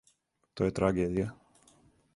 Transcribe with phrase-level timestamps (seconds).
[0.61, 1.29] То је трагедија.